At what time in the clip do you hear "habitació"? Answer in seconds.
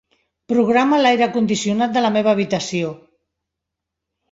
2.33-2.97